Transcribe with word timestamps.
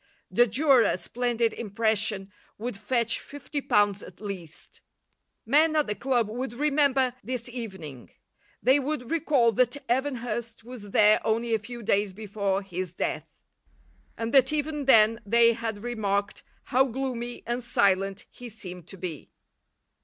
The 0.31 0.47
Durer, 0.47 0.81
a 0.81 0.97
splendid 0.97 1.53
impression, 1.53 2.31
would 2.57 2.75
fetch 2.75 3.19
fifty 3.19 3.61
pounds 3.61 4.01
at 4.01 4.19
least. 4.19 4.81
Men 5.45 5.75
at 5.75 5.85
the 5.85 5.93
club 5.93 6.27
would 6.27 6.55
remember 6.55 7.13
this 7.23 7.47
evening. 7.47 8.09
They 8.63 8.79
would 8.79 9.11
recall 9.11 9.51
that 9.51 9.77
Evan 9.87 10.15
Hurst 10.15 10.63
was 10.63 10.89
there 10.89 11.21
only 11.23 11.53
a 11.53 11.59
few 11.59 11.83
days 11.83 12.13
before 12.13 12.63
his 12.63 12.95
death, 12.95 13.37
and 14.17 14.33
that 14.33 14.51
even 14.51 14.85
then 14.85 15.21
they 15.23 15.53
had 15.53 15.83
remarked 15.83 16.41
how 16.63 16.85
gloomy 16.85 17.43
and 17.45 17.61
silent 17.61 18.25
he 18.31 18.49
seemed 18.49 18.87
to 18.87 18.97
be. 18.97 19.29